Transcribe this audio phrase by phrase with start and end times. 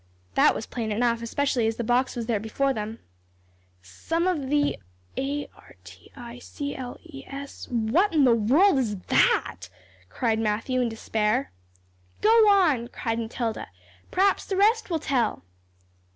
[0.33, 2.97] '"That was plain enough, especially as the box was there before them.
[3.83, 4.79] "'Some of the
[5.15, 9.69] a r t i c l e s' What in the world is that?"
[10.09, 11.51] cried Matthew, in despair.
[12.19, 13.67] "Go on," cried Matilda;
[14.09, 15.43] "p'raps the rest will tell."